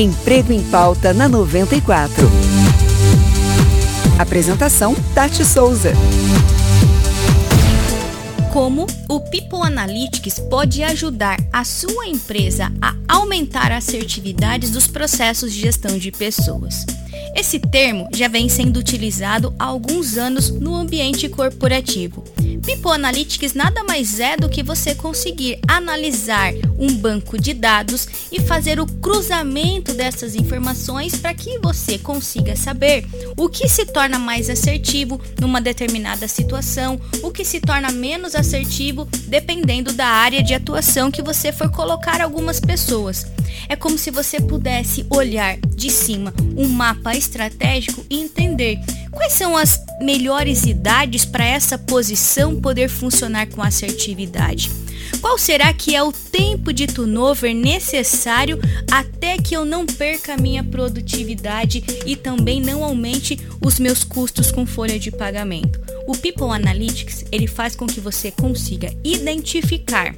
[0.00, 2.26] Emprego em Pauta na 94.
[4.18, 5.92] Apresentação: Tati Souza.
[8.50, 15.52] Como o People Analytics pode ajudar a sua empresa a aumentar a assertividade dos processos
[15.52, 16.86] de gestão de pessoas.
[17.34, 22.24] Esse termo já vem sendo utilizado há alguns anos no ambiente corporativo.
[22.62, 28.40] People Analytics nada mais é do que você conseguir analisar um banco de dados e
[28.40, 33.06] fazer o cruzamento dessas informações para que você consiga saber
[33.36, 39.08] o que se torna mais assertivo numa determinada situação, o que se torna menos assertivo
[39.26, 43.26] dependendo da área de atuação que você for colocar algumas pessoas.
[43.68, 49.56] É como se você pudesse olhar de cima um mapa estratégico e entender quais são
[49.56, 54.70] as melhores idades para essa posição poder funcionar com assertividade.
[55.20, 58.58] Qual será que é o tempo de turnover necessário
[58.90, 64.50] até que eu não perca a minha produtividade e também não aumente os meus custos
[64.50, 65.80] com folha de pagamento?
[66.06, 70.14] O People Analytics, ele faz com que você consiga identificar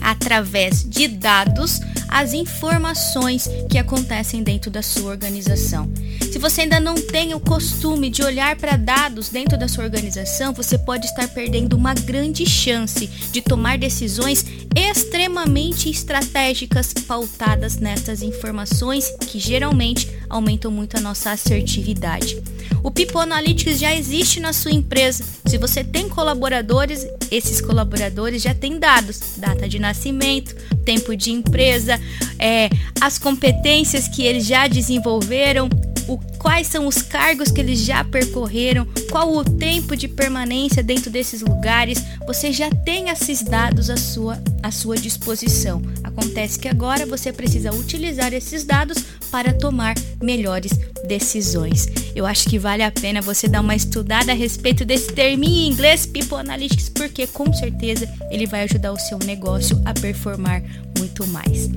[0.00, 5.90] através de dados as informações que acontecem dentro da sua organização.
[6.30, 10.52] Se você ainda não tem o costume de olhar para dados dentro da sua organização,
[10.52, 14.44] você pode estar perdendo uma grande chance de tomar decisões
[14.76, 22.40] extremamente estratégicas pautadas nessas informações que geralmente aumentam muito a nossa assertividade.
[22.82, 25.24] O People Analytics já existe na sua empresa.
[25.46, 32.00] Se você tem colaboradores, esses colaboradores já têm dados, data de nascimento, tempo de empresa,
[32.38, 32.68] é,
[33.00, 35.68] as competências que eles já desenvolveram,
[36.08, 41.10] o, quais são os cargos que eles já percorreram, qual o tempo de permanência dentro
[41.10, 42.02] desses lugares.
[42.26, 45.82] Você já tem esses dados à sua, à sua disposição.
[46.02, 48.98] Acontece que agora você precisa utilizar esses dados
[49.30, 50.72] para tomar melhores
[51.06, 51.86] decisões.
[52.14, 55.70] Eu acho que vale a pena você dar uma estudada a respeito desse terminho em
[55.70, 60.62] inglês, People Analytics, porque com certeza ele vai ajudar o seu negócio a performar
[60.98, 61.68] muito mais.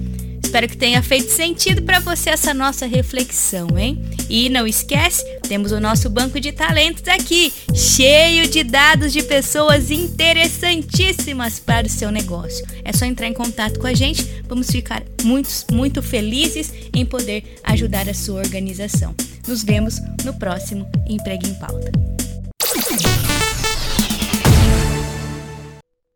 [0.51, 4.03] Espero que tenha feito sentido para você essa nossa reflexão, hein?
[4.29, 9.89] E não esquece, temos o nosso banco de talentos aqui, cheio de dados de pessoas
[9.89, 12.67] interessantíssimas para o seu negócio.
[12.83, 17.61] É só entrar em contato com a gente, vamos ficar muito, muito felizes em poder
[17.63, 19.15] ajudar a sua organização.
[19.47, 22.10] Nos vemos no próximo Emprego em Pauta.